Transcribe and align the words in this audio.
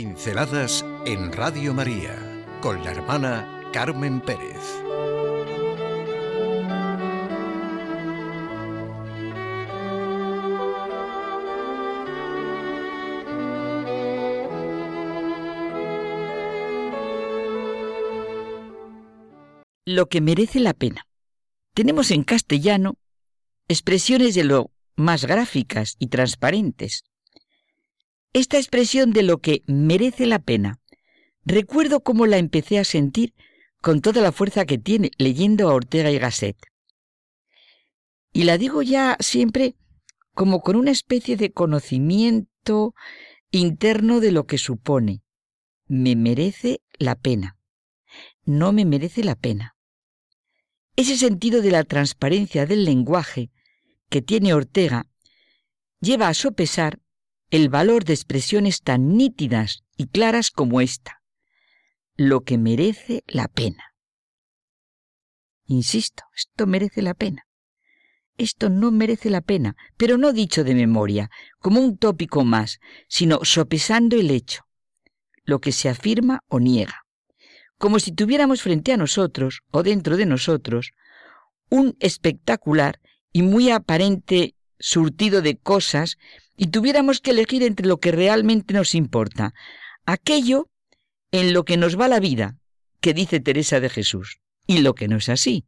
Pinceladas 0.00 0.82
en 1.04 1.30
Radio 1.30 1.74
María 1.74 2.16
con 2.62 2.82
la 2.82 2.90
hermana 2.90 3.68
Carmen 3.70 4.22
Pérez. 4.22 4.56
Lo 19.84 20.08
que 20.08 20.22
merece 20.22 20.60
la 20.60 20.72
pena. 20.72 21.06
Tenemos 21.74 22.10
en 22.10 22.24
castellano 22.24 22.94
expresiones 23.68 24.34
de 24.34 24.44
lo 24.44 24.70
más 24.96 25.26
gráficas 25.26 25.96
y 25.98 26.06
transparentes. 26.06 27.04
Esta 28.32 28.58
expresión 28.58 29.12
de 29.12 29.24
lo 29.24 29.38
que 29.38 29.64
merece 29.66 30.24
la 30.24 30.38
pena, 30.38 30.78
recuerdo 31.44 32.00
cómo 32.00 32.26
la 32.26 32.38
empecé 32.38 32.78
a 32.78 32.84
sentir 32.84 33.34
con 33.80 34.00
toda 34.00 34.22
la 34.22 34.30
fuerza 34.30 34.66
que 34.66 34.78
tiene 34.78 35.10
leyendo 35.18 35.68
a 35.68 35.74
Ortega 35.74 36.12
y 36.12 36.18
Gasset. 36.18 36.56
Y 38.32 38.44
la 38.44 38.56
digo 38.56 38.82
ya 38.82 39.16
siempre 39.18 39.74
como 40.32 40.60
con 40.60 40.76
una 40.76 40.92
especie 40.92 41.36
de 41.36 41.50
conocimiento 41.50 42.94
interno 43.50 44.20
de 44.20 44.30
lo 44.30 44.46
que 44.46 44.58
supone. 44.58 45.22
Me 45.88 46.14
merece 46.14 46.82
la 46.98 47.16
pena. 47.16 47.58
No 48.44 48.72
me 48.72 48.84
merece 48.84 49.24
la 49.24 49.34
pena. 49.34 49.74
Ese 50.94 51.16
sentido 51.16 51.62
de 51.62 51.72
la 51.72 51.82
transparencia 51.82 52.64
del 52.64 52.84
lenguaje 52.84 53.50
que 54.08 54.22
tiene 54.22 54.54
Ortega 54.54 55.08
lleva 56.00 56.28
a 56.28 56.34
sopesar 56.34 57.00
el 57.50 57.68
valor 57.68 58.04
de 58.04 58.12
expresiones 58.12 58.82
tan 58.82 59.16
nítidas 59.16 59.82
y 59.96 60.06
claras 60.06 60.50
como 60.50 60.80
esta, 60.80 61.20
lo 62.16 62.42
que 62.42 62.58
merece 62.58 63.24
la 63.26 63.48
pena. 63.48 63.94
Insisto, 65.66 66.24
esto 66.36 66.66
merece 66.66 67.02
la 67.02 67.14
pena. 67.14 67.46
Esto 68.38 68.70
no 68.70 68.90
merece 68.90 69.30
la 69.30 69.40
pena, 69.40 69.76
pero 69.96 70.16
no 70.16 70.32
dicho 70.32 70.64
de 70.64 70.74
memoria, 70.74 71.30
como 71.58 71.80
un 71.80 71.98
tópico 71.98 72.44
más, 72.44 72.78
sino 73.08 73.40
sopesando 73.42 74.16
el 74.16 74.30
hecho, 74.30 74.62
lo 75.44 75.60
que 75.60 75.72
se 75.72 75.88
afirma 75.88 76.40
o 76.48 76.58
niega, 76.58 77.04
como 77.78 77.98
si 77.98 78.12
tuviéramos 78.12 78.62
frente 78.62 78.92
a 78.92 78.96
nosotros 78.96 79.60
o 79.70 79.82
dentro 79.82 80.16
de 80.16 80.26
nosotros 80.26 80.92
un 81.68 81.96
espectacular 82.00 83.00
y 83.32 83.42
muy 83.42 83.70
aparente 83.70 84.54
surtido 84.78 85.42
de 85.42 85.56
cosas 85.56 86.16
y 86.62 86.66
tuviéramos 86.66 87.22
que 87.22 87.30
elegir 87.30 87.62
entre 87.62 87.86
lo 87.86 88.00
que 88.00 88.12
realmente 88.12 88.74
nos 88.74 88.94
importa, 88.94 89.54
aquello 90.04 90.68
en 91.30 91.54
lo 91.54 91.64
que 91.64 91.78
nos 91.78 91.98
va 91.98 92.06
la 92.06 92.20
vida, 92.20 92.58
que 93.00 93.14
dice 93.14 93.40
Teresa 93.40 93.80
de 93.80 93.88
Jesús, 93.88 94.42
y 94.66 94.80
lo 94.80 94.94
que 94.94 95.08
no 95.08 95.16
es 95.16 95.30
así. 95.30 95.64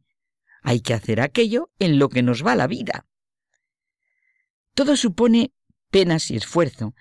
Hay 0.61 0.81
que 0.81 0.93
hacer 0.93 1.19
aquello 1.19 1.71
en 1.79 1.97
lo 1.97 2.09
que 2.09 2.21
nos 2.21 2.45
va 2.45 2.53
la 2.53 2.67
vida. 2.67 3.07
Todo 4.75 4.95
supone 4.95 5.51
penas 5.89 6.29
y 6.29 6.35
esfuerzo, 6.35 6.93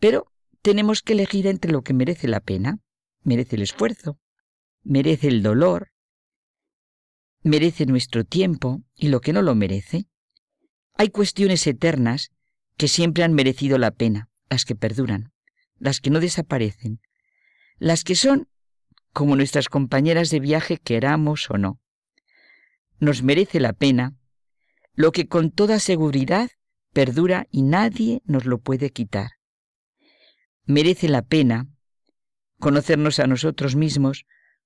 pero 0.00 0.32
tenemos 0.62 1.02
que 1.02 1.12
elegir 1.12 1.46
entre 1.46 1.72
lo 1.72 1.82
que 1.82 1.92
merece 1.92 2.28
la 2.28 2.40
pena, 2.40 2.78
merece 3.22 3.56
el 3.56 3.62
esfuerzo, 3.62 4.18
merece 4.82 5.28
el 5.28 5.42
dolor, 5.42 5.92
merece 7.42 7.84
nuestro 7.84 8.24
tiempo 8.24 8.82
y 8.94 9.08
lo 9.08 9.20
que 9.20 9.34
no 9.34 9.42
lo 9.42 9.54
merece. 9.54 10.06
Hay 10.94 11.10
cuestiones 11.10 11.66
eternas 11.66 12.30
que 12.76 12.88
siempre 12.88 13.24
han 13.24 13.32
merecido 13.32 13.78
la 13.78 13.90
pena, 13.90 14.28
las 14.48 14.64
que 14.64 14.74
perduran, 14.74 15.32
las 15.78 16.00
que 16.00 16.10
no 16.10 16.20
desaparecen, 16.20 17.00
las 17.78 18.04
que 18.04 18.14
son 18.14 18.48
como 19.12 19.36
nuestras 19.36 19.68
compañeras 19.68 20.30
de 20.30 20.40
viaje 20.40 20.78
queramos 20.78 21.50
o 21.50 21.56
no. 21.56 21.80
Nos 22.98 23.22
merece 23.22 23.60
la 23.60 23.72
pena 23.72 24.14
lo 24.94 25.12
que 25.12 25.28
con 25.28 25.50
toda 25.50 25.78
seguridad 25.78 26.50
perdura 26.92 27.46
y 27.50 27.62
nadie 27.62 28.22
nos 28.24 28.46
lo 28.46 28.58
puede 28.58 28.90
quitar. 28.90 29.32
Merece 30.64 31.08
la 31.08 31.22
pena 31.22 31.68
conocernos 32.58 33.18
a 33.18 33.26
nosotros 33.26 33.76
mismos 33.76 34.24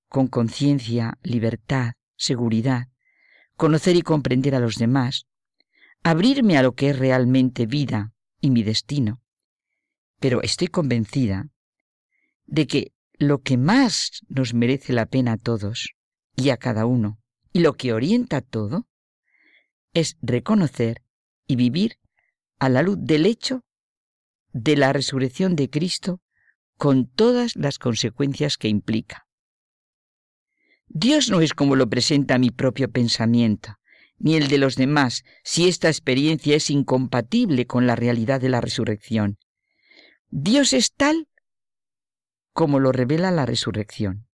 con 0.08 0.28
conciencia, 0.28 1.18
libertad, 1.22 1.94
seguridad, 2.16 2.88
conocer 3.56 3.96
y 3.96 4.02
comprender 4.02 4.54
a 4.54 4.60
los 4.60 4.76
demás, 4.76 5.26
abrirme 6.02 6.56
a 6.56 6.62
lo 6.62 6.72
que 6.72 6.90
es 6.90 6.98
realmente 6.98 7.66
vida 7.66 8.12
y 8.40 8.50
mi 8.50 8.62
destino. 8.62 9.20
Pero 10.18 10.42
estoy 10.42 10.68
convencida 10.68 11.48
de 12.46 12.66
que 12.66 12.92
lo 13.18 13.42
que 13.42 13.56
más 13.56 14.22
nos 14.28 14.54
merece 14.54 14.92
la 14.92 15.06
pena 15.06 15.32
a 15.32 15.36
todos 15.36 15.90
y 16.36 16.50
a 16.50 16.56
cada 16.56 16.86
uno, 16.86 17.18
y 17.52 17.60
lo 17.60 17.74
que 17.74 17.92
orienta 17.92 18.40
todo, 18.40 18.86
es 19.92 20.16
reconocer 20.22 21.02
y 21.46 21.56
vivir 21.56 21.98
a 22.58 22.68
la 22.68 22.82
luz 22.82 22.96
del 23.00 23.26
hecho 23.26 23.64
de 24.52 24.76
la 24.76 24.92
resurrección 24.92 25.56
de 25.56 25.68
Cristo 25.68 26.20
con 26.76 27.06
todas 27.06 27.56
las 27.56 27.78
consecuencias 27.78 28.56
que 28.56 28.68
implica. 28.68 29.26
Dios 30.88 31.30
no 31.30 31.40
es 31.40 31.54
como 31.54 31.76
lo 31.76 31.88
presenta 31.88 32.38
mi 32.38 32.50
propio 32.50 32.90
pensamiento, 32.90 33.79
ni 34.20 34.36
el 34.36 34.48
de 34.48 34.58
los 34.58 34.76
demás, 34.76 35.24
si 35.42 35.66
esta 35.66 35.88
experiencia 35.88 36.54
es 36.54 36.70
incompatible 36.70 37.66
con 37.66 37.86
la 37.86 37.96
realidad 37.96 38.40
de 38.40 38.50
la 38.50 38.60
resurrección. 38.60 39.38
Dios 40.28 40.72
es 40.74 40.92
tal 40.92 41.26
como 42.52 42.78
lo 42.78 42.92
revela 42.92 43.30
la 43.30 43.46
resurrección. 43.46 44.28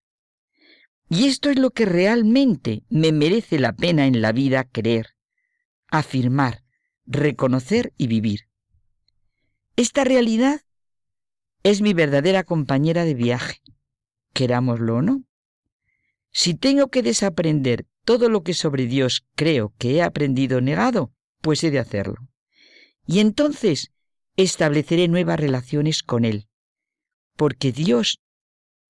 Y 1.09 1.29
esto 1.29 1.51
es 1.51 1.59
lo 1.59 1.71
que 1.71 1.87
realmente 1.87 2.83
me 2.89 3.13
merece 3.13 3.61
la 3.61 3.75
pena 3.75 4.07
en 4.07 4.21
la 4.21 4.33
vida 4.33 4.65
creer, 4.65 5.11
afirmar, 5.87 6.65
reconocer 7.07 7.95
y 7.97 8.09
vivir. 8.09 8.49
Esta 9.77 10.03
realidad 10.03 10.63
es 11.63 11.81
mi 11.81 11.95
verdadera 11.95 12.43
compañera 12.43 13.05
de 13.05 13.15
viaje, 13.15 13.63
querámoslo 14.33 14.97
o 14.97 15.03
no. 15.03 15.25
Si 16.33 16.55
tengo 16.55 16.89
que 16.89 17.03
desaprender 17.03 17.87
todo 18.07 18.29
lo 18.29 18.45
que 18.45 18.55
sobre 18.55 18.87
Dios 18.87 19.27
creo 19.35 19.75
que 19.79 19.97
he 19.97 20.03
aprendido 20.03 20.61
negado, 20.61 21.13
pues 21.43 21.65
he 21.65 21.73
de 21.73 21.81
hacerlo. 21.81 22.29
Y 23.05 23.19
entonces 23.19 23.91
estableceré 24.37 25.09
nuevas 25.09 25.41
relaciones 25.41 26.05
con 26.05 26.25
Él, 26.25 26.47
porque 27.37 27.73
Dios 27.73 28.21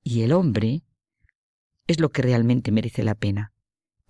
y 0.05 0.21
el 0.21 0.33
hombre 0.33 0.83
es 1.87 1.99
lo 1.99 2.11
que 2.11 2.21
realmente 2.21 2.71
merece 2.71 3.03
la 3.03 3.15
pena, 3.15 3.55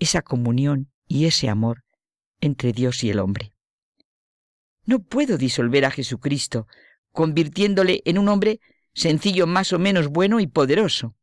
esa 0.00 0.22
comunión 0.22 0.90
y 1.06 1.26
ese 1.26 1.48
amor 1.48 1.84
entre 2.40 2.72
Dios 2.72 3.04
y 3.04 3.10
el 3.10 3.20
hombre. 3.20 3.52
No 4.86 4.98
puedo 4.98 5.38
disolver 5.38 5.84
a 5.84 5.92
Jesucristo, 5.92 6.66
convirtiéndole 7.12 8.02
en 8.04 8.18
un 8.18 8.28
hombre 8.28 8.58
sencillo 8.92 9.46
más 9.46 9.72
o 9.72 9.78
menos 9.78 10.08
bueno 10.08 10.40
y 10.40 10.48
poderoso. 10.48 11.14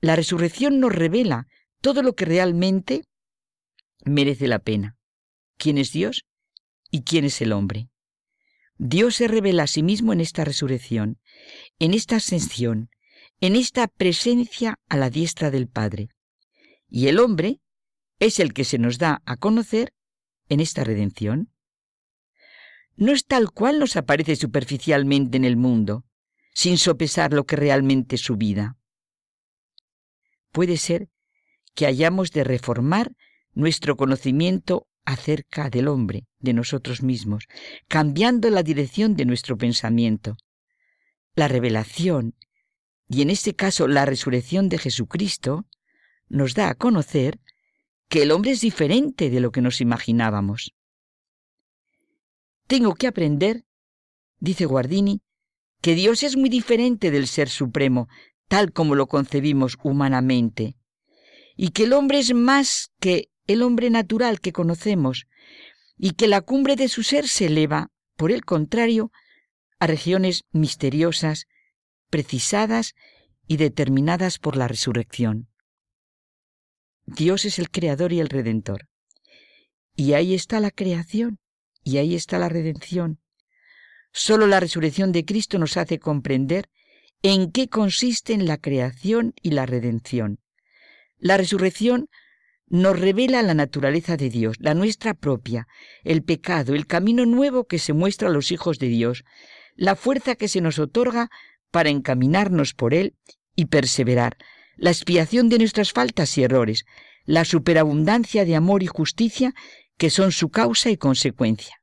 La 0.00 0.16
resurrección 0.16 0.80
nos 0.80 0.94
revela 0.94 1.48
todo 1.80 2.02
lo 2.02 2.14
que 2.14 2.24
realmente 2.24 3.04
merece 4.04 4.48
la 4.48 4.58
pena. 4.58 4.96
¿Quién 5.56 5.78
es 5.78 5.92
Dios 5.92 6.24
y 6.90 7.02
quién 7.02 7.24
es 7.24 7.40
el 7.40 7.52
hombre? 7.52 7.88
Dios 8.76 9.16
se 9.16 9.28
revela 9.28 9.64
a 9.64 9.66
sí 9.66 9.82
mismo 9.82 10.12
en 10.12 10.20
esta 10.20 10.44
resurrección, 10.44 11.18
en 11.78 11.94
esta 11.94 12.16
ascensión, 12.16 12.90
en 13.40 13.56
esta 13.56 13.88
presencia 13.88 14.78
a 14.88 14.96
la 14.96 15.10
diestra 15.10 15.50
del 15.50 15.68
Padre. 15.68 16.08
Y 16.88 17.08
el 17.08 17.18
hombre 17.18 17.60
es 18.18 18.40
el 18.40 18.52
que 18.52 18.64
se 18.64 18.78
nos 18.78 18.98
da 18.98 19.22
a 19.26 19.36
conocer 19.36 19.92
en 20.48 20.60
esta 20.60 20.84
redención. 20.84 21.52
No 22.96 23.12
es 23.12 23.24
tal 23.26 23.50
cual 23.50 23.78
nos 23.78 23.96
aparece 23.96 24.36
superficialmente 24.36 25.36
en 25.36 25.44
el 25.44 25.56
mundo, 25.56 26.04
sin 26.54 26.78
sopesar 26.78 27.32
lo 27.32 27.44
que 27.44 27.56
realmente 27.56 28.16
es 28.16 28.22
su 28.22 28.36
vida 28.36 28.78
puede 30.52 30.76
ser 30.76 31.08
que 31.74 31.86
hayamos 31.86 32.32
de 32.32 32.44
reformar 32.44 33.12
nuestro 33.52 33.96
conocimiento 33.96 34.86
acerca 35.04 35.70
del 35.70 35.88
hombre, 35.88 36.26
de 36.38 36.52
nosotros 36.52 37.02
mismos, 37.02 37.46
cambiando 37.88 38.50
la 38.50 38.62
dirección 38.62 39.16
de 39.16 39.24
nuestro 39.24 39.56
pensamiento. 39.56 40.36
La 41.34 41.48
revelación, 41.48 42.34
y 43.08 43.22
en 43.22 43.30
este 43.30 43.54
caso 43.54 43.88
la 43.88 44.04
resurrección 44.04 44.68
de 44.68 44.78
Jesucristo, 44.78 45.66
nos 46.28 46.54
da 46.54 46.68
a 46.68 46.74
conocer 46.74 47.40
que 48.08 48.22
el 48.22 48.32
hombre 48.32 48.50
es 48.52 48.60
diferente 48.60 49.30
de 49.30 49.40
lo 49.40 49.50
que 49.50 49.62
nos 49.62 49.80
imaginábamos. 49.80 50.74
Tengo 52.66 52.94
que 52.94 53.06
aprender, 53.06 53.64
dice 54.40 54.66
Guardini, 54.66 55.22
que 55.80 55.94
Dios 55.94 56.22
es 56.22 56.36
muy 56.36 56.48
diferente 56.48 57.10
del 57.10 57.26
Ser 57.26 57.48
Supremo, 57.48 58.08
tal 58.48 58.72
como 58.72 58.94
lo 58.94 59.06
concebimos 59.06 59.78
humanamente, 59.82 60.76
y 61.60 61.70
que 61.70 61.82
el 61.82 61.92
hombre 61.92 62.20
es 62.20 62.32
más 62.32 62.92
que 63.00 63.30
el 63.48 63.62
hombre 63.62 63.90
natural 63.90 64.40
que 64.40 64.52
conocemos, 64.52 65.26
y 65.98 66.12
que 66.12 66.28
la 66.28 66.40
cumbre 66.40 66.76
de 66.76 66.86
su 66.86 67.02
ser 67.02 67.26
se 67.26 67.46
eleva, 67.46 67.90
por 68.16 68.30
el 68.30 68.44
contrario, 68.44 69.10
a 69.80 69.88
regiones 69.88 70.44
misteriosas 70.52 71.46
precisadas 72.10 72.94
y 73.48 73.56
determinadas 73.56 74.38
por 74.38 74.56
la 74.56 74.68
resurrección. 74.68 75.48
Dios 77.06 77.44
es 77.44 77.58
el 77.58 77.70
creador 77.70 78.12
y 78.12 78.20
el 78.20 78.28
redentor. 78.28 78.88
Y 79.96 80.12
ahí 80.12 80.34
está 80.34 80.60
la 80.60 80.70
creación 80.70 81.40
y 81.82 81.96
ahí 81.96 82.14
está 82.14 82.38
la 82.38 82.48
redención. 82.48 83.18
Solo 84.12 84.46
la 84.46 84.60
resurrección 84.60 85.10
de 85.10 85.24
Cristo 85.24 85.58
nos 85.58 85.76
hace 85.76 85.98
comprender 85.98 86.70
en 87.22 87.50
qué 87.50 87.68
consisten 87.68 88.46
la 88.46 88.58
creación 88.58 89.34
y 89.42 89.50
la 89.50 89.66
redención. 89.66 90.38
La 91.18 91.36
resurrección 91.36 92.08
nos 92.68 92.98
revela 92.98 93.42
la 93.42 93.54
naturaleza 93.54 94.16
de 94.16 94.30
Dios, 94.30 94.56
la 94.60 94.74
nuestra 94.74 95.14
propia, 95.14 95.66
el 96.04 96.22
pecado, 96.22 96.74
el 96.74 96.86
camino 96.86 97.26
nuevo 97.26 97.64
que 97.64 97.78
se 97.78 97.92
muestra 97.92 98.28
a 98.28 98.32
los 98.32 98.52
hijos 98.52 98.78
de 98.78 98.88
Dios, 98.88 99.24
la 99.74 99.96
fuerza 99.96 100.34
que 100.34 100.48
se 100.48 100.60
nos 100.60 100.78
otorga 100.78 101.30
para 101.70 101.90
encaminarnos 101.90 102.74
por 102.74 102.94
Él 102.94 103.14
y 103.56 103.66
perseverar, 103.66 104.36
la 104.76 104.90
expiación 104.90 105.48
de 105.48 105.58
nuestras 105.58 105.92
faltas 105.92 106.36
y 106.38 106.44
errores, 106.44 106.84
la 107.24 107.44
superabundancia 107.44 108.44
de 108.44 108.54
amor 108.54 108.82
y 108.82 108.86
justicia 108.86 109.54
que 109.96 110.10
son 110.10 110.32
su 110.32 110.50
causa 110.50 110.90
y 110.90 110.96
consecuencia. 110.96 111.82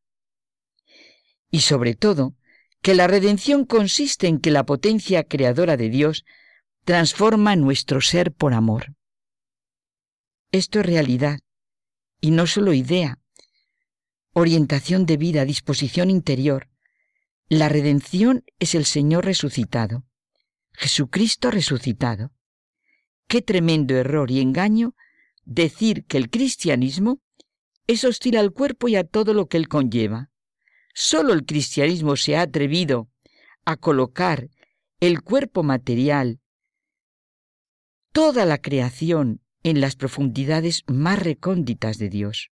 Y 1.51 1.61
sobre 1.61 1.95
todo, 1.95 2.35
que 2.81 2.95
la 2.95 3.07
redención 3.07 3.65
consiste 3.65 4.27
en 4.27 4.39
que 4.39 4.51
la 4.51 4.65
potencia 4.65 5.23
creadora 5.23 5.77
de 5.77 5.89
Dios 5.89 6.25
transforma 6.83 7.55
nuestro 7.55 7.99
ser 7.99 8.31
por 8.31 8.53
amor. 8.53 8.95
Esto 10.55 10.79
es 10.79 10.85
realidad, 10.85 11.41
y 12.21 12.31
no 12.31 12.47
solo 12.47 12.71
idea, 12.71 13.19
orientación 14.31 15.05
de 15.05 15.17
vida, 15.17 15.43
disposición 15.43 16.09
interior. 16.09 16.69
La 17.49 17.67
redención 17.67 18.45
es 18.57 18.73
el 18.73 18.85
Señor 18.85 19.25
resucitado, 19.25 20.05
Jesucristo 20.71 21.51
resucitado. 21.51 22.31
Qué 23.27 23.41
tremendo 23.41 23.97
error 23.97 24.31
y 24.31 24.39
engaño 24.39 24.95
decir 25.43 26.05
que 26.05 26.15
el 26.15 26.29
cristianismo 26.29 27.19
es 27.85 28.05
hostil 28.05 28.37
al 28.37 28.53
cuerpo 28.53 28.87
y 28.87 28.95
a 28.95 29.03
todo 29.03 29.33
lo 29.33 29.47
que 29.47 29.57
él 29.57 29.67
conlleva. 29.67 30.31
Solo 30.93 31.33
el 31.33 31.45
cristianismo 31.45 32.15
se 32.15 32.37
ha 32.37 32.43
atrevido 32.43 33.09
a 33.65 33.75
colocar 33.75 34.49
el 35.01 35.21
cuerpo 35.21 35.63
material, 35.63 36.39
toda 38.13 38.45
la 38.45 38.57
creación 38.59 39.41
en 39.65 39.81
las 39.81 39.95
profundidades 39.95 40.83
más 40.85 41.17
recónditas 41.17 41.97
de 41.97 42.09
Dios. 42.09 42.51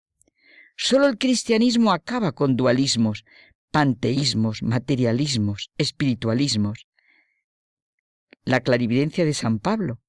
Solo 0.77 1.07
el 1.07 1.17
cristianismo 1.17 1.91
acaba 1.91 2.33
con 2.33 2.55
dualismos, 2.55 3.25
panteísmos, 3.71 4.61
materialismos, 4.61 5.71
espiritualismos. 5.79 6.85
La 8.43 8.59
clarividencia 8.59 9.25
de 9.25 9.33
San 9.33 9.57
Pablo, 9.57 9.99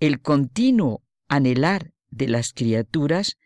el 0.00 0.20
continuo 0.20 1.02
anhelar 1.28 1.94
de 2.10 2.28
las 2.28 2.52
criaturas, 2.52 3.38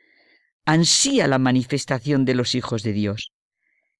ansía 0.64 1.28
la 1.28 1.38
manifestación 1.38 2.24
de 2.24 2.34
los 2.34 2.56
hijos 2.56 2.82
de 2.82 2.92
Dios. 2.94 3.30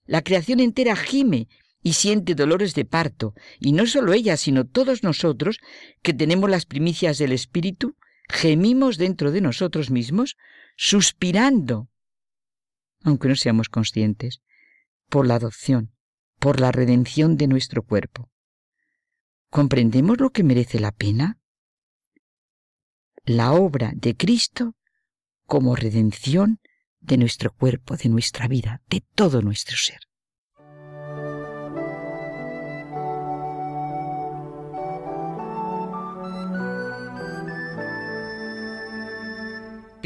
La 0.06 0.22
creación 0.22 0.58
entera 0.58 0.96
gime 0.96 1.46
y 1.84 1.92
siente 1.92 2.34
dolores 2.34 2.74
de 2.74 2.84
parto, 2.84 3.32
y 3.60 3.70
no 3.70 3.86
solo 3.86 4.12
ella, 4.12 4.36
sino 4.36 4.66
todos 4.66 5.04
nosotros, 5.04 5.60
que 6.02 6.12
tenemos 6.12 6.50
las 6.50 6.66
primicias 6.66 7.18
del 7.18 7.30
Espíritu, 7.30 7.96
gemimos 8.32 8.96
dentro 8.96 9.30
de 9.30 9.42
nosotros 9.42 9.90
mismos, 9.90 10.36
suspirando, 10.76 11.88
aunque 13.04 13.28
no 13.28 13.36
seamos 13.36 13.68
conscientes, 13.68 14.40
por 15.08 15.26
la 15.26 15.34
adopción, 15.34 15.92
por 16.38 16.58
la 16.58 16.72
redención 16.72 17.36
de 17.36 17.46
nuestro 17.46 17.82
cuerpo. 17.82 18.30
¿Comprendemos 19.50 20.18
lo 20.18 20.30
que 20.30 20.42
merece 20.42 20.80
la 20.80 20.92
pena? 20.92 21.38
La 23.24 23.52
obra 23.52 23.92
de 23.94 24.16
Cristo 24.16 24.74
como 25.46 25.76
redención 25.76 26.60
de 27.00 27.18
nuestro 27.18 27.52
cuerpo, 27.52 27.96
de 27.96 28.08
nuestra 28.08 28.48
vida, 28.48 28.80
de 28.88 29.04
todo 29.14 29.42
nuestro 29.42 29.76
ser. 29.76 30.00